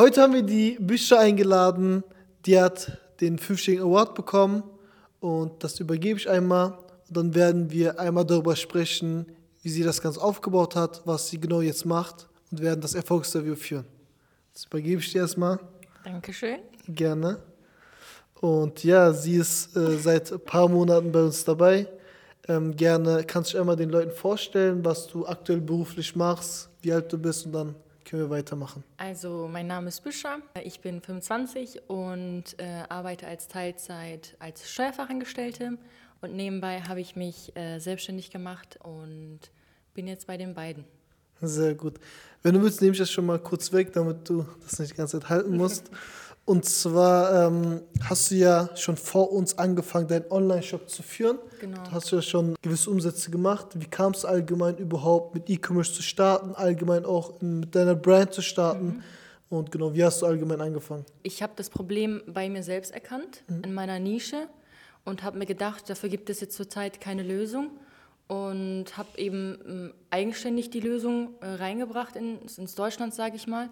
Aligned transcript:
Heute 0.00 0.22
haben 0.22 0.32
wir 0.32 0.42
die 0.42 0.78
Bücher 0.80 1.18
eingeladen. 1.18 2.02
Die 2.46 2.58
hat 2.58 2.96
den 3.20 3.38
50 3.38 3.80
Award 3.80 4.14
bekommen 4.14 4.62
und 5.20 5.62
das 5.62 5.78
übergebe 5.78 6.18
ich 6.18 6.26
einmal. 6.26 6.78
Und 7.08 7.16
dann 7.18 7.34
werden 7.34 7.70
wir 7.70 8.00
einmal 8.00 8.24
darüber 8.24 8.56
sprechen, 8.56 9.26
wie 9.60 9.68
sie 9.68 9.82
das 9.82 10.00
Ganze 10.00 10.22
aufgebaut 10.22 10.74
hat, 10.74 11.02
was 11.04 11.28
sie 11.28 11.38
genau 11.38 11.60
jetzt 11.60 11.84
macht 11.84 12.30
und 12.50 12.62
werden 12.62 12.80
das 12.80 12.94
Erfolgsinterview 12.94 13.54
führen. 13.56 13.84
Das 14.54 14.64
übergebe 14.64 15.02
ich 15.02 15.12
dir 15.12 15.20
erstmal. 15.20 15.60
Dankeschön. 16.02 16.60
Gerne. 16.88 17.36
Und 18.40 18.82
ja, 18.82 19.12
sie 19.12 19.36
ist 19.36 19.76
äh, 19.76 19.98
seit 19.98 20.32
ein 20.32 20.40
paar 20.40 20.70
Monaten 20.70 21.12
bei 21.12 21.24
uns 21.24 21.44
dabei. 21.44 21.86
Ähm, 22.48 22.74
gerne 22.74 23.22
kannst 23.26 23.52
du 23.52 23.58
einmal 23.58 23.76
den 23.76 23.90
Leuten 23.90 24.12
vorstellen, 24.12 24.82
was 24.82 25.08
du 25.08 25.26
aktuell 25.26 25.60
beruflich 25.60 26.16
machst, 26.16 26.70
wie 26.80 26.90
alt 26.90 27.12
du 27.12 27.18
bist 27.18 27.44
und 27.44 27.52
dann 27.52 27.74
können 28.10 28.24
wir 28.24 28.30
weitermachen. 28.30 28.82
Also, 28.96 29.48
mein 29.50 29.68
Name 29.68 29.88
ist 29.88 30.02
Büscher, 30.02 30.38
ich 30.64 30.80
bin 30.80 31.00
25 31.00 31.88
und 31.88 32.58
äh, 32.58 32.82
arbeite 32.88 33.28
als 33.28 33.46
Teilzeit 33.46 34.36
als 34.40 34.68
Steuerfachangestellte 34.68 35.78
und 36.20 36.34
nebenbei 36.34 36.80
habe 36.82 37.00
ich 37.00 37.14
mich 37.14 37.56
äh, 37.56 37.78
selbstständig 37.78 38.30
gemacht 38.30 38.78
und 38.82 39.38
bin 39.94 40.08
jetzt 40.08 40.26
bei 40.26 40.36
den 40.36 40.54
beiden. 40.54 40.84
Sehr 41.40 41.74
gut. 41.74 41.94
Wenn 42.42 42.54
du 42.54 42.62
willst, 42.62 42.82
nehme 42.82 42.92
ich 42.92 42.98
das 42.98 43.10
schon 43.10 43.26
mal 43.26 43.38
kurz 43.38 43.72
weg, 43.72 43.92
damit 43.92 44.28
du 44.28 44.44
das 44.62 44.78
nicht 44.78 44.92
die 44.92 44.96
ganze 44.96 45.20
Zeit 45.20 45.30
halten 45.30 45.56
musst. 45.56 45.90
Und 46.50 46.64
zwar 46.64 47.46
ähm, 47.46 47.82
hast 48.02 48.32
du 48.32 48.34
ja 48.34 48.70
schon 48.74 48.96
vor 48.96 49.30
uns 49.30 49.56
angefangen, 49.56 50.08
deinen 50.08 50.24
Online-Shop 50.32 50.90
zu 50.90 51.04
führen. 51.04 51.38
Genau. 51.60 51.80
Du 51.84 51.92
hast 51.92 52.10
ja 52.10 52.20
schon 52.20 52.56
gewisse 52.60 52.90
Umsätze 52.90 53.30
gemacht. 53.30 53.68
Wie 53.74 53.86
kam 53.86 54.10
es 54.14 54.24
allgemein 54.24 54.76
überhaupt 54.78 55.32
mit 55.32 55.48
E-Commerce 55.48 55.92
zu 55.92 56.02
starten, 56.02 56.56
allgemein 56.56 57.04
auch 57.04 57.40
mit 57.40 57.72
deiner 57.76 57.94
Brand 57.94 58.32
zu 58.32 58.42
starten? 58.42 58.84
Mhm. 58.84 59.02
Und 59.48 59.70
genau, 59.70 59.94
wie 59.94 60.02
hast 60.02 60.22
du 60.22 60.26
allgemein 60.26 60.60
angefangen? 60.60 61.04
Ich 61.22 61.40
habe 61.40 61.52
das 61.54 61.70
Problem 61.70 62.20
bei 62.26 62.48
mir 62.48 62.64
selbst 62.64 62.92
erkannt, 62.92 63.44
mhm. 63.46 63.62
in 63.66 63.72
meiner 63.72 64.00
Nische 64.00 64.48
und 65.04 65.22
habe 65.22 65.38
mir 65.38 65.46
gedacht, 65.46 65.88
dafür 65.88 66.08
gibt 66.08 66.30
es 66.30 66.40
jetzt 66.40 66.56
zurzeit 66.56 67.00
keine 67.00 67.22
Lösung 67.22 67.70
und 68.26 68.86
habe 68.96 69.16
eben 69.18 69.56
ähm, 69.64 69.94
eigenständig 70.10 70.70
die 70.70 70.80
Lösung 70.80 71.28
äh, 71.42 71.46
reingebracht 71.46 72.16
in, 72.16 72.40
ins 72.42 72.74
Deutschland, 72.74 73.14
sage 73.14 73.36
ich 73.36 73.46
mal. 73.46 73.68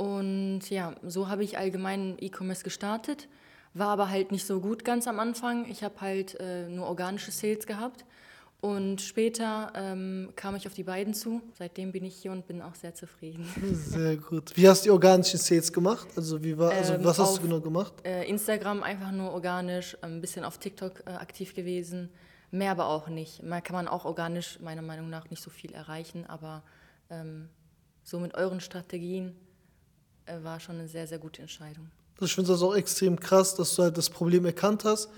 Und 0.00 0.70
ja, 0.70 0.94
so 1.02 1.28
habe 1.28 1.44
ich 1.44 1.58
allgemein 1.58 2.16
E-Commerce 2.18 2.64
gestartet. 2.64 3.28
War 3.74 3.88
aber 3.88 4.08
halt 4.08 4.32
nicht 4.32 4.46
so 4.46 4.58
gut 4.58 4.82
ganz 4.82 5.06
am 5.06 5.20
Anfang. 5.20 5.70
Ich 5.70 5.84
habe 5.84 6.00
halt 6.00 6.40
äh, 6.40 6.70
nur 6.70 6.86
organische 6.86 7.30
Sales 7.30 7.66
gehabt. 7.66 8.06
Und 8.62 9.02
später 9.02 9.70
ähm, 9.74 10.30
kam 10.36 10.56
ich 10.56 10.66
auf 10.66 10.72
die 10.72 10.84
beiden 10.84 11.12
zu. 11.12 11.42
Seitdem 11.52 11.92
bin 11.92 12.06
ich 12.06 12.16
hier 12.16 12.32
und 12.32 12.46
bin 12.46 12.62
auch 12.62 12.74
sehr 12.76 12.94
zufrieden. 12.94 13.46
Sehr 13.74 14.16
gut. 14.16 14.56
Wie 14.56 14.66
hast 14.66 14.84
du 14.84 14.88
die 14.88 14.90
organischen 14.90 15.38
Sales 15.38 15.70
gemacht? 15.70 16.08
Also, 16.16 16.42
wie 16.42 16.56
war, 16.56 16.70
also 16.70 16.94
ähm, 16.94 17.04
was 17.04 17.18
hast 17.18 17.36
du 17.36 17.42
genau 17.42 17.60
gemacht? 17.60 17.92
Äh, 18.02 18.26
Instagram 18.26 18.82
einfach 18.82 19.12
nur 19.12 19.32
organisch, 19.32 19.98
ein 20.00 20.22
bisschen 20.22 20.46
auf 20.46 20.56
TikTok 20.56 21.02
äh, 21.04 21.10
aktiv 21.10 21.54
gewesen. 21.54 22.08
Mehr 22.50 22.70
aber 22.70 22.86
auch 22.86 23.08
nicht. 23.08 23.42
Man 23.42 23.62
kann 23.62 23.76
man 23.76 23.86
auch 23.86 24.06
organisch 24.06 24.60
meiner 24.60 24.82
Meinung 24.82 25.10
nach 25.10 25.28
nicht 25.28 25.42
so 25.42 25.50
viel 25.50 25.72
erreichen, 25.74 26.24
aber 26.24 26.62
ähm, 27.10 27.50
so 28.02 28.18
mit 28.18 28.34
euren 28.34 28.60
Strategien 28.60 29.36
war 30.42 30.60
schon 30.60 30.76
eine 30.76 30.88
sehr, 30.88 31.06
sehr 31.06 31.18
gute 31.18 31.42
Entscheidung. 31.42 31.90
Ich 32.20 32.34
finde 32.34 32.52
das 32.52 32.62
auch 32.62 32.74
extrem 32.74 33.18
krass, 33.18 33.54
dass 33.54 33.74
du 33.74 33.82
halt 33.82 33.96
das 33.96 34.10
Problem 34.10 34.44
erkannt 34.44 34.84
hast. 34.84 35.08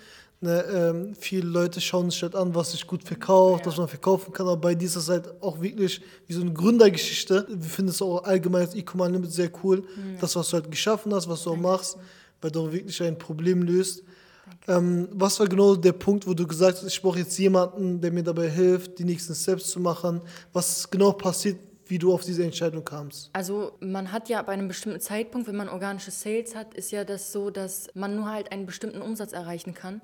Ne, 0.40 0.60
ähm, 0.74 1.14
viele 1.14 1.46
Leute 1.46 1.80
schauen 1.80 2.10
sich 2.10 2.20
halt 2.20 2.34
an, 2.34 2.52
was 2.52 2.72
sich 2.72 2.84
gut 2.84 3.04
verkauft, 3.04 3.60
ja. 3.60 3.66
was 3.70 3.76
man 3.76 3.86
verkaufen 3.86 4.32
kann, 4.32 4.46
aber 4.48 4.56
bei 4.56 4.74
dir 4.74 4.86
ist 4.86 4.96
das 4.96 5.08
halt 5.08 5.40
auch 5.40 5.60
wirklich 5.60 6.00
wie 6.26 6.32
so 6.32 6.40
eine 6.40 6.52
Gründergeschichte. 6.52 7.46
Wir 7.48 7.70
finden 7.70 7.90
es 7.90 8.02
auch 8.02 8.24
allgemein 8.24 8.62
als 8.62 8.74
E-Commerce 8.74 9.12
Limit 9.12 9.32
sehr 9.32 9.50
cool, 9.62 9.84
ja. 9.84 10.20
das, 10.20 10.34
was 10.34 10.50
du 10.50 10.54
halt 10.54 10.68
geschaffen 10.68 11.14
hast, 11.14 11.28
was 11.28 11.44
du 11.44 11.52
auch 11.52 11.56
machst, 11.56 11.96
weil 12.40 12.50
du 12.50 12.66
auch 12.66 12.72
wirklich 12.72 13.00
ein 13.04 13.16
Problem 13.16 13.62
löst. 13.62 14.02
Ähm, 14.66 15.08
was 15.12 15.38
war 15.38 15.46
genau 15.46 15.76
der 15.76 15.92
Punkt, 15.92 16.26
wo 16.26 16.34
du 16.34 16.44
gesagt 16.44 16.78
hast, 16.78 16.88
ich 16.88 17.00
brauche 17.00 17.20
jetzt 17.20 17.38
jemanden, 17.38 18.00
der 18.00 18.10
mir 18.10 18.24
dabei 18.24 18.50
hilft, 18.50 18.98
die 18.98 19.04
nächsten 19.04 19.36
Steps 19.36 19.70
zu 19.70 19.78
machen? 19.78 20.22
Was 20.52 20.90
genau 20.90 21.12
passiert, 21.12 21.58
wie 21.92 21.98
du 21.98 22.14
auf 22.14 22.24
diese 22.24 22.42
Entscheidung 22.42 22.86
kamst? 22.86 23.28
Also 23.34 23.76
man 23.80 24.12
hat 24.12 24.30
ja 24.30 24.40
bei 24.40 24.54
einem 24.54 24.66
bestimmten 24.66 24.98
Zeitpunkt, 24.98 25.46
wenn 25.46 25.56
man 25.56 25.68
organische 25.68 26.10
Sales 26.10 26.56
hat, 26.56 26.72
ist 26.72 26.90
ja 26.90 27.04
das 27.04 27.32
so, 27.32 27.50
dass 27.50 27.90
man 27.92 28.16
nur 28.16 28.30
halt 28.30 28.50
einen 28.50 28.64
bestimmten 28.64 29.02
Umsatz 29.02 29.34
erreichen 29.34 29.74
kann. 29.74 30.00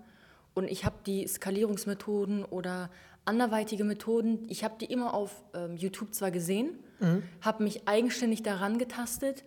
Und 0.52 0.70
ich 0.70 0.84
habe 0.84 0.96
die 1.06 1.26
Skalierungsmethoden 1.26 2.44
oder 2.44 2.90
anderweitige 3.24 3.84
Methoden, 3.84 4.44
ich 4.50 4.64
habe 4.64 4.74
die 4.78 4.84
immer 4.84 5.14
auf 5.14 5.42
ähm, 5.54 5.78
YouTube 5.78 6.14
zwar 6.14 6.30
gesehen, 6.30 6.78
mhm. 7.00 7.22
habe 7.40 7.64
mich 7.64 7.88
eigenständig 7.88 8.42
daran 8.42 8.76
getastet. 8.76 9.44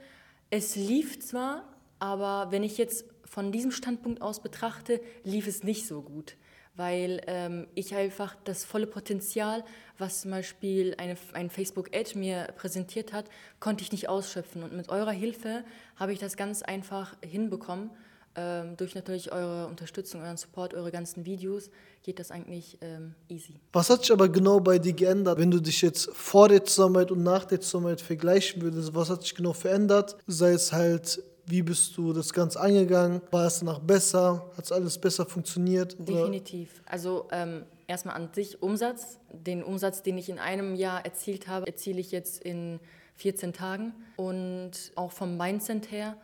Es 0.49 0.75
lief 0.75 1.19
zwar, 1.19 1.63
aber 1.99 2.51
wenn 2.51 2.63
ich 2.63 2.79
jetzt 2.79 3.05
von 3.23 3.51
diesem 3.51 3.69
Standpunkt 3.69 4.23
aus 4.23 4.41
betrachte, 4.41 4.99
lief 5.23 5.45
es 5.45 5.63
nicht 5.63 5.85
so 5.85 6.01
gut 6.01 6.37
weil 6.75 7.21
ähm, 7.27 7.67
ich 7.75 7.95
einfach 7.95 8.35
das 8.43 8.63
volle 8.63 8.87
Potenzial, 8.87 9.63
was 9.97 10.21
zum 10.21 10.31
Beispiel 10.31 10.95
eine, 10.97 11.17
ein 11.33 11.49
Facebook-Ad 11.49 12.17
mir 12.17 12.47
präsentiert 12.55 13.13
hat, 13.13 13.25
konnte 13.59 13.83
ich 13.83 13.91
nicht 13.91 14.09
ausschöpfen. 14.09 14.63
Und 14.63 14.73
mit 14.73 14.89
eurer 14.89 15.11
Hilfe 15.11 15.63
habe 15.95 16.13
ich 16.13 16.19
das 16.19 16.37
ganz 16.37 16.61
einfach 16.61 17.15
hinbekommen. 17.21 17.91
Ähm, 18.33 18.77
durch 18.77 18.95
natürlich 18.95 19.33
eure 19.33 19.67
Unterstützung, 19.67 20.21
euren 20.21 20.37
Support, 20.37 20.73
eure 20.73 20.89
ganzen 20.89 21.25
Videos 21.25 21.69
geht 22.01 22.17
das 22.17 22.31
eigentlich 22.31 22.77
ähm, 22.79 23.13
easy. 23.27 23.59
Was 23.73 23.89
hat 23.89 24.01
sich 24.01 24.11
aber 24.13 24.29
genau 24.29 24.61
bei 24.61 24.79
dir 24.79 24.93
geändert? 24.93 25.37
Wenn 25.37 25.51
du 25.51 25.59
dich 25.59 25.81
jetzt 25.81 26.09
vor 26.13 26.47
der 26.47 26.63
Zusammenarbeit 26.63 27.11
und 27.11 27.23
nach 27.23 27.43
der 27.43 27.59
Zusammenarbeit 27.59 27.99
vergleichen 27.99 28.61
würdest, 28.61 28.95
was 28.95 29.09
hat 29.09 29.23
sich 29.23 29.35
genau 29.35 29.51
verändert? 29.51 30.15
Sei 30.27 30.53
es 30.53 30.71
halt 30.71 31.21
wie 31.45 31.61
bist 31.61 31.97
du 31.97 32.13
das 32.13 32.33
Ganze 32.33 32.59
angegangen? 32.59 33.21
War 33.31 33.47
es 33.47 33.59
danach 33.59 33.79
besser? 33.79 34.49
Hat 34.55 34.65
es 34.65 34.71
alles 34.71 34.97
besser 34.97 35.25
funktioniert? 35.25 35.95
Definitiv. 35.99 36.81
Also 36.85 37.27
ähm, 37.31 37.65
erstmal 37.87 38.15
an 38.15 38.29
sich 38.33 38.61
Umsatz. 38.61 39.19
Den 39.31 39.63
Umsatz, 39.63 40.01
den 40.01 40.17
ich 40.17 40.29
in 40.29 40.39
einem 40.39 40.75
Jahr 40.75 41.05
erzielt 41.05 41.47
habe, 41.47 41.67
erziele 41.67 41.99
ich 41.99 42.11
jetzt 42.11 42.41
in 42.41 42.79
14 43.15 43.53
Tagen. 43.53 43.93
Und 44.15 44.71
auch 44.95 45.11
vom 45.11 45.37
Mindset 45.37 45.91
her, 45.91 46.17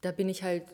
da 0.00 0.12
bin 0.12 0.28
ich 0.28 0.42
halt 0.42 0.64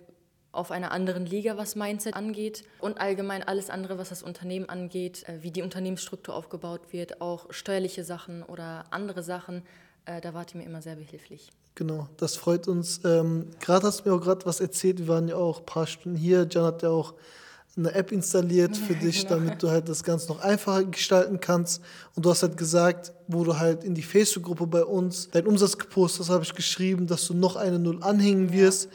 auf 0.52 0.70
einer 0.70 0.92
anderen 0.92 1.26
Liga, 1.26 1.56
was 1.56 1.76
Mindset 1.76 2.14
angeht 2.14 2.64
und 2.80 3.00
allgemein 3.00 3.42
alles 3.42 3.68
andere, 3.68 3.98
was 3.98 4.08
das 4.08 4.22
Unternehmen 4.22 4.68
angeht, 4.68 5.28
äh, 5.28 5.42
wie 5.42 5.50
die 5.50 5.62
Unternehmensstruktur 5.62 6.34
aufgebaut 6.34 6.92
wird, 6.92 7.20
auch 7.20 7.52
steuerliche 7.52 8.02
Sachen 8.02 8.42
oder 8.42 8.84
andere 8.90 9.22
Sachen, 9.22 9.62
äh, 10.08 10.20
da 10.20 10.34
wart 10.34 10.54
ihr 10.54 10.60
mir 10.60 10.66
immer 10.66 10.82
sehr 10.82 10.96
behilflich. 10.96 11.50
Genau, 11.74 12.08
das 12.16 12.36
freut 12.36 12.66
uns. 12.66 13.00
Ähm, 13.04 13.46
gerade 13.60 13.86
hast 13.86 14.00
du 14.00 14.08
mir 14.08 14.16
auch 14.16 14.20
gerade 14.20 14.44
was 14.46 14.60
erzählt. 14.60 14.98
Wir 14.98 15.08
waren 15.08 15.28
ja 15.28 15.36
auch 15.36 15.60
ein 15.60 15.66
paar 15.66 15.86
Stunden 15.86 16.18
hier. 16.18 16.46
Jan 16.50 16.64
hat 16.64 16.82
ja 16.82 16.88
auch 16.88 17.14
eine 17.76 17.94
App 17.94 18.10
installiert 18.10 18.76
für 18.76 18.94
ja, 18.94 18.98
dich, 19.02 19.26
genau. 19.26 19.36
damit 19.36 19.62
du 19.62 19.70
halt 19.70 19.88
das 19.88 20.02
Ganze 20.02 20.28
noch 20.28 20.40
einfacher 20.40 20.84
gestalten 20.84 21.38
kannst. 21.40 21.82
Und 22.14 22.24
du 22.24 22.30
hast 22.30 22.42
halt 22.42 22.56
gesagt, 22.56 23.12
wo 23.28 23.44
du 23.44 23.58
halt 23.58 23.84
in 23.84 23.94
die 23.94 24.02
Facebook-Gruppe 24.02 24.66
bei 24.66 24.84
uns 24.84 25.30
deinen 25.30 25.46
Umsatz 25.46 25.78
gepostet 25.78 26.22
hast, 26.22 26.30
habe 26.30 26.42
ich 26.42 26.54
geschrieben, 26.54 27.06
dass 27.06 27.26
du 27.26 27.34
noch 27.34 27.54
eine 27.56 27.78
Null 27.78 28.02
anhängen 28.02 28.52
wirst. 28.52 28.86
Ja. 28.86 28.90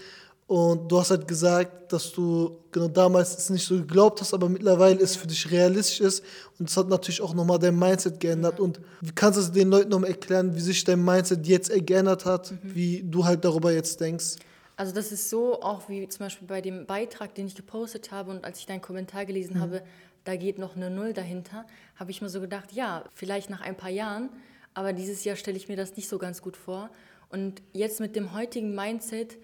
Und 0.45 0.91
du 0.91 0.99
hast 0.99 1.09
halt 1.09 1.27
gesagt, 1.27 1.93
dass 1.93 2.11
du 2.11 2.59
genau 2.71 2.89
damals 2.89 3.37
es 3.37 3.49
nicht 3.49 3.65
so 3.65 3.77
geglaubt 3.77 4.19
hast, 4.19 4.33
aber 4.33 4.49
mittlerweile 4.49 4.99
es 4.99 5.15
für 5.15 5.27
dich 5.27 5.49
realistisch 5.49 6.01
ist. 6.01 6.23
Und 6.59 6.69
das 6.69 6.75
hat 6.75 6.89
natürlich 6.89 7.21
auch 7.21 7.33
nochmal 7.33 7.59
dein 7.59 7.77
Mindset 7.77 8.19
geändert. 8.19 8.59
Und 8.59 8.81
wie 9.01 9.11
kannst 9.11 9.39
du 9.39 9.51
den 9.51 9.69
Leuten 9.69 9.89
nochmal 9.89 10.09
erklären, 10.09 10.53
wie 10.55 10.59
sich 10.59 10.83
dein 10.83 11.03
Mindset 11.03 11.47
jetzt 11.47 11.71
geändert 11.85 12.25
hat, 12.25 12.51
mhm. 12.51 12.75
wie 12.75 13.03
du 13.03 13.23
halt 13.23 13.45
darüber 13.45 13.71
jetzt 13.71 14.01
denkst? 14.01 14.35
Also 14.75 14.93
das 14.93 15.11
ist 15.11 15.29
so, 15.29 15.61
auch 15.61 15.87
wie 15.87 16.07
zum 16.09 16.25
Beispiel 16.25 16.47
bei 16.47 16.59
dem 16.59 16.85
Beitrag, 16.85 17.35
den 17.35 17.47
ich 17.47 17.55
gepostet 17.55 18.11
habe 18.11 18.31
und 18.31 18.43
als 18.43 18.59
ich 18.59 18.65
deinen 18.65 18.81
Kommentar 18.81 19.25
gelesen 19.25 19.57
mhm. 19.57 19.61
habe, 19.61 19.83
da 20.23 20.35
geht 20.35 20.57
noch 20.57 20.75
eine 20.75 20.89
Null 20.89 21.13
dahinter, 21.13 21.65
habe 21.95 22.11
ich 22.11 22.21
mir 22.21 22.29
so 22.29 22.41
gedacht, 22.41 22.71
ja, 22.71 23.03
vielleicht 23.13 23.49
nach 23.49 23.61
ein 23.61 23.77
paar 23.77 23.89
Jahren, 23.89 24.29
aber 24.73 24.93
dieses 24.93 25.23
Jahr 25.23 25.35
stelle 25.35 25.57
ich 25.57 25.67
mir 25.67 25.75
das 25.75 25.95
nicht 25.95 26.09
so 26.09 26.17
ganz 26.17 26.41
gut 26.41 26.57
vor. 26.57 26.89
Und 27.29 27.61
jetzt 27.71 27.99
mit 27.99 28.15
dem 28.15 28.33
heutigen 28.33 28.73
Mindset 28.73 29.37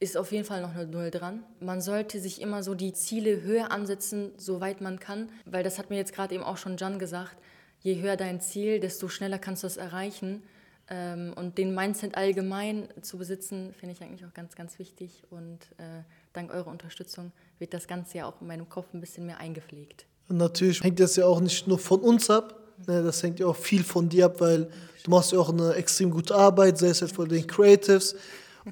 ist 0.00 0.16
auf 0.16 0.32
jeden 0.32 0.46
Fall 0.46 0.62
noch 0.62 0.74
eine 0.74 0.86
Null 0.86 1.10
dran. 1.10 1.44
Man 1.60 1.82
sollte 1.82 2.18
sich 2.20 2.40
immer 2.40 2.62
so 2.62 2.74
die 2.74 2.94
Ziele 2.94 3.42
höher 3.42 3.70
ansetzen, 3.70 4.32
soweit 4.38 4.80
man 4.80 4.98
kann, 4.98 5.30
weil 5.44 5.62
das 5.62 5.78
hat 5.78 5.90
mir 5.90 5.96
jetzt 5.96 6.14
gerade 6.14 6.34
eben 6.34 6.42
auch 6.42 6.56
schon 6.56 6.78
Jan 6.78 6.98
gesagt. 6.98 7.36
Je 7.80 8.00
höher 8.00 8.16
dein 8.16 8.40
Ziel, 8.40 8.80
desto 8.80 9.08
schneller 9.08 9.38
kannst 9.38 9.62
du 9.62 9.66
es 9.66 9.76
erreichen. 9.76 10.42
Ähm, 10.88 11.34
und 11.36 11.58
den 11.58 11.74
Mindset 11.74 12.16
allgemein 12.16 12.88
zu 13.02 13.18
besitzen, 13.18 13.74
finde 13.78 13.94
ich 13.94 14.02
eigentlich 14.02 14.24
auch 14.24 14.34
ganz, 14.34 14.56
ganz 14.56 14.78
wichtig. 14.78 15.22
Und 15.30 15.58
äh, 15.76 16.02
dank 16.32 16.52
eurer 16.52 16.68
Unterstützung 16.68 17.32
wird 17.58 17.74
das 17.74 17.86
Ganze 17.86 18.18
ja 18.18 18.26
auch 18.26 18.40
in 18.40 18.46
meinem 18.46 18.68
Kopf 18.70 18.86
ein 18.94 19.00
bisschen 19.00 19.26
mehr 19.26 19.38
eingepflegt. 19.38 20.06
Und 20.30 20.38
natürlich 20.38 20.82
hängt 20.82 20.98
das 20.98 21.16
ja 21.16 21.26
auch 21.26 21.40
nicht 21.40 21.66
nur 21.66 21.78
von 21.78 22.00
uns 22.00 22.30
ab, 22.30 22.58
ne, 22.86 23.02
das 23.02 23.22
hängt 23.22 23.38
ja 23.38 23.46
auch 23.46 23.56
viel 23.56 23.82
von 23.82 24.08
dir 24.08 24.26
ab, 24.26 24.40
weil 24.40 24.70
du 25.04 25.10
machst 25.10 25.32
ja 25.32 25.38
auch 25.38 25.50
eine 25.50 25.74
extrem 25.74 26.10
gute 26.10 26.34
Arbeit, 26.34 26.78
sei 26.78 26.88
es 26.88 27.00
jetzt 27.00 27.14
von 27.14 27.28
den 27.28 27.46
Creatives 27.46 28.16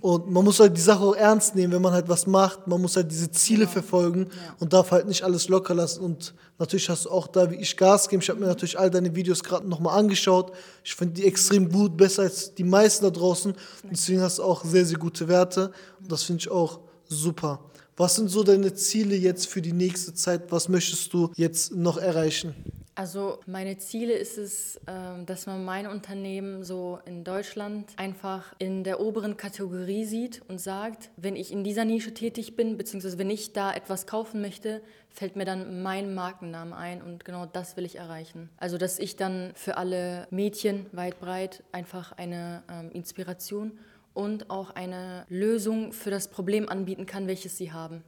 Und 0.01 0.31
man 0.31 0.45
muss 0.45 0.61
halt 0.61 0.77
die 0.77 0.81
Sache 0.81 1.03
auch 1.03 1.15
ernst 1.15 1.55
nehmen, 1.55 1.73
wenn 1.73 1.83
man 1.83 1.93
halt 1.93 2.09
was 2.09 2.27
macht. 2.27 2.67
Man 2.67 2.81
muss 2.81 2.97
halt 2.97 3.11
diese 3.11 3.31
Ziele 3.31 3.61
Genau. 3.61 3.73
verfolgen 3.73 4.29
und 4.61 4.73
darf 4.73 4.91
halt 4.91 5.07
nicht 5.09 5.23
alles 5.23 5.49
locker 5.49 5.75
lassen. 5.75 6.01
Und 6.03 6.35
natürlich 6.59 6.89
hast 6.89 7.07
du 7.07 7.11
auch 7.11 7.27
da 7.27 7.51
wie 7.51 7.57
ich 7.57 7.77
Gas 7.77 8.05
gegeben. 8.05 8.23
Ich 8.23 8.29
habe 8.31 8.41
mir 8.41 8.47
natürlich 8.47 8.79
all 8.79 8.91
deine 8.91 9.15
Videos 9.15 9.43
gerade 9.43 9.69
nochmal 9.69 9.99
angeschaut. 9.99 10.53
Ich 10.85 10.95
finde 10.95 11.15
die 11.15 11.27
extrem 11.27 11.71
gut, 11.71 11.97
besser 11.97 12.23
als 12.23 12.55
die 12.55 12.65
meisten 12.65 13.05
da 13.05 13.11
draußen. 13.11 13.55
Deswegen 13.91 14.21
hast 14.21 14.39
du 14.39 14.43
auch 14.45 14.65
sehr, 14.65 14.85
sehr 14.87 14.99
gute 14.99 15.29
Werte. 15.29 15.73
Und 16.01 16.11
das 16.13 16.23
finde 16.23 16.41
ich 16.41 16.51
auch 16.51 16.81
super. 17.09 17.61
Was 17.97 18.15
sind 18.15 18.29
so 18.29 18.45
deine 18.45 18.73
Ziele 18.75 19.17
jetzt 19.17 19.49
für 19.49 19.61
die 19.61 19.73
nächste 19.73 20.15
Zeit? 20.15 20.53
Was 20.53 20.69
möchtest 20.69 21.13
du 21.13 21.31
jetzt 21.35 21.75
noch 21.75 21.97
erreichen? 21.99 22.55
Also 22.99 23.39
meine 23.47 23.79
Ziele 23.79 24.13
ist 24.15 24.39
es, 24.39 24.81
ähm, 24.89 25.25
dass 25.25 25.47
man 25.47 25.65
mein 25.65 25.87
Unternehmen 25.87 26.65
so 26.65 26.99
in 27.05 27.23
Deutschland 27.23 27.93
einfach 27.97 28.57
in 28.59 28.83
der 28.83 28.99
oberen 28.99 29.37
Kategorie 29.37 30.05
sieht 30.05 30.43
und 30.49 30.61
sagt, 30.61 31.11
wenn 31.17 31.37
ich 31.37 31.53
in 31.53 31.63
dieser 31.63 31.85
Nische 31.85 32.13
tätig 32.13 32.57
bin, 32.57 32.77
beziehungsweise 32.77 33.17
wenn 33.17 33.31
ich 33.31 33.53
da 33.53 33.73
etwas 33.73 34.09
kaufen 34.09 34.41
möchte, 34.41 34.83
fällt 35.11 35.37
mir 35.37 35.45
dann 35.45 35.81
mein 35.81 36.13
Markenname 36.13 36.77
ein 36.77 37.01
und 37.01 37.25
genau 37.25 37.47
das 37.47 37.77
will 37.77 37.85
ich 37.85 37.95
erreichen. 37.95 38.49
Also 38.57 38.79
dass 38.79 38.99
ich 38.99 39.15
dann 39.15 39.53
für 39.55 39.77
alle 39.77 40.27
Mädchen 40.33 40.87
weit 40.91 41.21
breit 41.21 41.63
einfach 41.71 42.11
eine 42.11 42.65
ähm, 42.69 42.91
Inspiration 42.91 43.79
und 44.13 44.51
auch 44.51 44.71
eine 44.71 45.25
Lösung 45.29 45.93
für 45.93 46.11
das 46.11 46.27
Problem 46.27 46.69
anbieten 46.69 47.07
kann, 47.07 47.29
welches 47.29 47.57
sie 47.57 47.71
haben. 47.71 48.03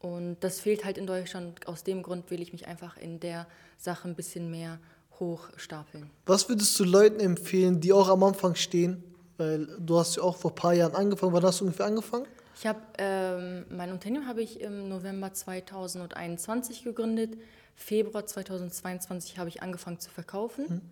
Und 0.00 0.38
das 0.40 0.60
fehlt 0.60 0.84
halt 0.84 0.98
in 0.98 1.06
Deutschland. 1.06 1.66
Aus 1.66 1.84
dem 1.84 2.02
Grund 2.02 2.30
will 2.30 2.40
ich 2.40 2.52
mich 2.52 2.66
einfach 2.66 2.96
in 2.96 3.20
der 3.20 3.46
Sache 3.78 4.08
ein 4.08 4.14
bisschen 4.14 4.50
mehr 4.50 4.78
hochstapeln. 5.18 6.10
Was 6.26 6.48
würdest 6.48 6.78
du 6.80 6.84
Leuten 6.84 7.20
empfehlen, 7.20 7.80
die 7.80 7.92
auch 7.92 8.08
am 8.08 8.22
Anfang 8.22 8.54
stehen? 8.54 9.04
Weil 9.36 9.66
du 9.78 9.98
hast 9.98 10.16
ja 10.16 10.22
auch 10.22 10.36
vor 10.36 10.52
ein 10.52 10.54
paar 10.54 10.72
Jahren 10.72 10.94
angefangen. 10.94 11.32
Wann 11.32 11.42
hast 11.42 11.60
du 11.60 11.64
ungefähr 11.64 11.86
angefangen? 11.86 12.26
Ich 12.58 12.66
habe 12.66 12.80
ähm, 12.98 13.64
mein 13.70 13.92
Unternehmen 13.92 14.26
habe 14.26 14.42
ich 14.42 14.60
im 14.60 14.88
November 14.88 15.32
2021 15.32 16.84
gegründet. 16.84 17.38
Februar 17.74 18.26
2022 18.26 19.38
habe 19.38 19.48
ich 19.48 19.62
angefangen 19.62 19.98
zu 19.98 20.10
verkaufen. 20.10 20.82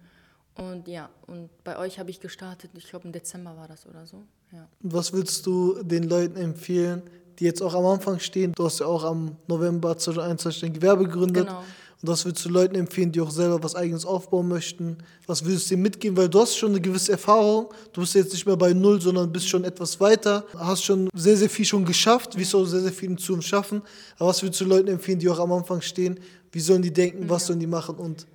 Und 0.54 0.88
ja, 0.88 1.08
und 1.26 1.50
bei 1.64 1.78
euch 1.78 1.98
habe 1.98 2.10
ich 2.10 2.20
gestartet. 2.20 2.70
Ich 2.74 2.88
glaube 2.88 3.06
im 3.06 3.12
Dezember 3.12 3.56
war 3.56 3.68
das 3.68 3.86
oder 3.86 4.06
so. 4.06 4.24
Ja. 4.50 4.66
Was 4.80 5.12
würdest 5.12 5.46
du 5.46 5.82
den 5.82 6.04
Leuten 6.04 6.36
empfehlen, 6.36 7.02
die 7.38 7.44
jetzt 7.44 7.62
auch 7.62 7.74
am 7.74 7.86
Anfang 7.86 8.18
stehen? 8.18 8.52
Du 8.52 8.64
hast 8.64 8.80
ja 8.80 8.86
auch 8.86 9.04
am 9.04 9.36
November 9.46 9.96
2021 9.96 10.60
dein 10.60 10.72
Gewerbe 10.72 11.04
gegründet. 11.04 11.46
Genau. 11.46 11.62
Und 12.00 12.08
was 12.08 12.24
würdest 12.24 12.44
du 12.44 12.50
Leuten 12.50 12.76
empfehlen, 12.76 13.10
die 13.10 13.20
auch 13.20 13.30
selber 13.30 13.60
was 13.62 13.74
Eigenes 13.74 14.04
aufbauen 14.04 14.46
möchten? 14.46 14.98
Was 15.26 15.44
würdest 15.44 15.68
du 15.68 15.74
dir 15.74 15.82
mitgeben? 15.82 16.16
Weil 16.16 16.28
du 16.28 16.40
hast 16.40 16.56
schon 16.56 16.70
eine 16.70 16.80
gewisse 16.80 17.12
Erfahrung. 17.12 17.74
Du 17.92 18.02
bist 18.02 18.14
jetzt 18.14 18.32
nicht 18.32 18.46
mehr 18.46 18.56
bei 18.56 18.72
Null, 18.72 19.00
sondern 19.00 19.32
bist 19.32 19.48
schon 19.48 19.64
etwas 19.64 19.98
weiter. 19.98 20.46
Hast 20.56 20.84
schon 20.84 21.08
sehr, 21.12 21.36
sehr 21.36 21.50
viel 21.50 21.64
schon 21.64 21.84
geschafft. 21.84 22.38
Wirst 22.38 22.54
auch 22.54 22.64
sehr, 22.64 22.80
sehr 22.80 22.92
viel 22.92 23.16
Zukunft 23.16 23.48
schaffen. 23.48 23.82
Aber 24.16 24.28
was 24.28 24.42
würdest 24.42 24.60
du 24.60 24.64
Leuten 24.64 24.88
empfehlen, 24.88 25.18
die 25.18 25.28
auch 25.28 25.40
am 25.40 25.50
Anfang 25.50 25.80
stehen? 25.80 26.20
Wie 26.52 26.60
sollen 26.60 26.82
die 26.82 26.92
denken? 26.92 27.28
Was 27.28 27.46
sollen 27.46 27.58
die 27.58 27.66
machen? 27.66 27.96
Und 27.96 28.28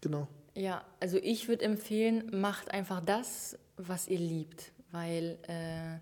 genau. 0.00 0.26
Ja, 0.56 0.82
also 0.98 1.18
ich 1.22 1.46
würde 1.46 1.64
empfehlen, 1.64 2.24
macht 2.32 2.72
einfach 2.72 3.00
das, 3.00 3.56
was 3.76 4.08
ihr 4.08 4.18
liebt, 4.18 4.72
weil 4.90 5.38
äh, 5.46 5.98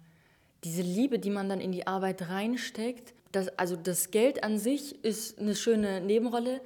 diese 0.65 0.83
Liebe, 0.83 1.19
die 1.19 1.31
man 1.31 1.49
dann 1.49 1.61
in 1.61 1.73
die 1.73 1.87
Arbeit 1.87 2.29
reinsteckt, 2.29 3.15
das, 3.33 3.49
also 3.59 3.77
das 3.77 4.11
Geld 4.11 4.45
an 4.45 4.59
sich 4.59 5.05
ist 5.05 5.39
eine 5.39 5.55
schöne 5.55 6.01
Nebenrolle, 6.01 6.61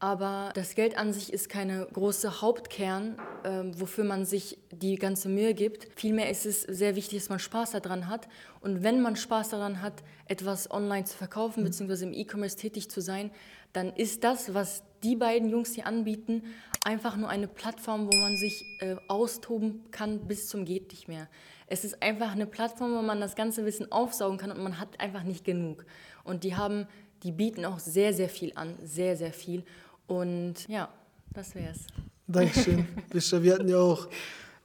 aber 0.00 0.50
das 0.54 0.74
Geld 0.74 0.98
an 0.98 1.12
sich 1.12 1.32
ist 1.32 1.48
keine 1.48 1.86
große 1.92 2.42
Hauptkern, 2.42 3.16
ähm, 3.44 3.78
wofür 3.80 4.04
man 4.04 4.26
sich 4.26 4.58
die 4.70 4.96
ganze 4.96 5.28
Mühe 5.28 5.54
gibt. 5.54 5.88
Vielmehr 5.96 6.30
ist 6.30 6.46
es 6.46 6.62
sehr 6.62 6.96
wichtig, 6.96 7.20
dass 7.20 7.28
man 7.28 7.38
Spaß 7.38 7.72
daran 7.72 8.08
hat. 8.08 8.28
Und 8.60 8.82
wenn 8.82 9.00
man 9.00 9.16
Spaß 9.16 9.50
daran 9.50 9.80
hat, 9.80 10.02
etwas 10.26 10.70
online 10.70 11.04
zu 11.04 11.16
verkaufen, 11.16 11.64
beziehungsweise 11.64 12.04
im 12.04 12.12
E-Commerce 12.12 12.56
tätig 12.56 12.90
zu 12.90 13.00
sein, 13.00 13.30
dann 13.72 13.94
ist 13.94 14.24
das, 14.24 14.52
was 14.52 14.82
die 15.02 15.16
beiden 15.16 15.48
Jungs 15.48 15.74
hier 15.74 15.86
anbieten, 15.86 16.42
einfach 16.84 17.16
nur 17.16 17.28
eine 17.28 17.48
Plattform, 17.48 18.06
wo 18.06 18.16
man 18.16 18.36
sich 18.36 18.64
äh, 18.80 18.96
austoben 19.08 19.84
kann 19.90 20.20
bis 20.26 20.48
zum 20.48 20.64
geht 20.64 20.90
nicht 20.90 21.08
mehr. 21.08 21.28
Es 21.66 21.84
ist 21.84 22.02
einfach 22.02 22.32
eine 22.32 22.46
Plattform, 22.46 22.94
wo 22.94 23.02
man 23.02 23.20
das 23.20 23.34
ganze 23.34 23.64
Wissen 23.64 23.90
aufsaugen 23.90 24.38
kann 24.38 24.50
und 24.50 24.62
man 24.62 24.78
hat 24.78 25.00
einfach 25.00 25.22
nicht 25.22 25.44
genug. 25.44 25.84
Und 26.22 26.44
die 26.44 26.56
haben, 26.56 26.86
die 27.22 27.32
bieten 27.32 27.64
auch 27.64 27.78
sehr, 27.78 28.12
sehr 28.12 28.28
viel 28.28 28.52
an, 28.54 28.74
sehr, 28.82 29.16
sehr 29.16 29.32
viel. 29.32 29.64
Und 30.06 30.68
ja, 30.68 30.88
das 31.32 31.54
wär's. 31.54 31.86
Dankeschön. 32.26 32.86
Bischa, 33.10 33.42
wir 33.42 33.54
hatten 33.54 33.68
ja 33.68 33.78
auch 33.78 34.08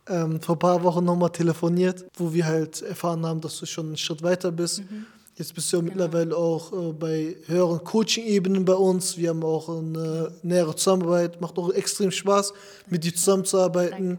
ähm, 0.08 0.42
vor 0.42 0.56
ein 0.56 0.60
paar 0.60 0.84
Wochen 0.84 1.04
nochmal 1.04 1.32
telefoniert, 1.32 2.06
wo 2.16 2.34
wir 2.34 2.46
halt 2.46 2.82
erfahren 2.82 3.26
haben, 3.26 3.42
dass 3.42 3.60
du 3.60 3.66
schon 3.66 3.88
einen 3.88 3.98
Schritt 3.98 4.22
weiter 4.24 4.52
bist. 4.52 4.84
Jetzt 5.40 5.54
bist 5.54 5.72
du 5.72 5.78
ja 5.78 5.84
mittlerweile 5.84 6.36
auch 6.36 6.74
äh, 6.74 6.92
bei 6.92 7.38
höheren 7.46 7.82
Coaching-Ebenen 7.82 8.66
bei 8.66 8.74
uns. 8.74 9.16
Wir 9.16 9.30
haben 9.30 9.42
auch 9.42 9.70
eine 9.70 10.34
nähere 10.44 10.76
Zusammenarbeit. 10.76 11.40
Macht 11.40 11.58
auch 11.58 11.72
extrem 11.72 12.12
Spaß, 12.12 12.52
mit 12.90 13.06
dir 13.06 13.16
zusammenzuarbeiten. 13.16 14.18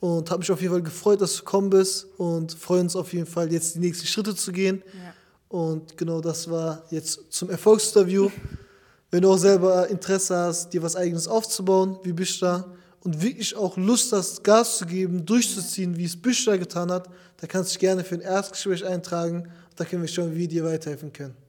Und 0.00 0.30
habe 0.30 0.40
mich 0.40 0.52
auf 0.52 0.60
jeden 0.60 0.74
Fall 0.74 0.82
gefreut, 0.82 1.22
dass 1.22 1.36
du 1.36 1.38
gekommen 1.38 1.70
bist 1.70 2.06
und 2.18 2.52
freuen 2.52 2.82
uns 2.82 2.96
auf 2.96 3.14
jeden 3.14 3.24
Fall, 3.24 3.50
jetzt 3.50 3.76
die 3.76 3.78
nächsten 3.78 4.06
Schritte 4.06 4.34
zu 4.34 4.52
gehen. 4.52 4.82
Ja. 4.92 5.14
Und 5.48 5.96
genau 5.96 6.20
das 6.20 6.50
war 6.50 6.82
jetzt 6.90 7.18
zum 7.30 7.48
Erfolgsinterview. 7.48 8.28
Wenn 9.10 9.22
du 9.22 9.32
auch 9.32 9.38
selber 9.38 9.88
Interesse 9.88 10.36
hast, 10.36 10.74
dir 10.74 10.82
was 10.82 10.96
Eigenes 10.96 11.28
aufzubauen, 11.28 11.98
wie 12.02 12.12
Bishta, 12.12 12.66
und 13.04 13.22
wirklich 13.22 13.56
auch 13.56 13.78
Lust 13.78 14.12
hast, 14.12 14.44
Gas 14.44 14.76
zu 14.76 14.84
geben, 14.84 15.24
durchzuziehen, 15.24 15.96
wie 15.96 16.04
es 16.04 16.20
Bishta 16.20 16.56
getan 16.56 16.92
hat, 16.92 17.08
da 17.38 17.46
kannst 17.46 17.70
du 17.70 17.72
dich 17.74 17.80
gerne 17.80 18.04
für 18.04 18.16
ein 18.16 18.20
Erstgespräch 18.20 18.84
eintragen. 18.84 19.48
Da 19.78 19.84
können 19.84 20.02
wir 20.02 20.08
wir 20.08 20.48
dir 20.48 20.64
weiterhelfen 20.64 21.12
können. 21.12 21.47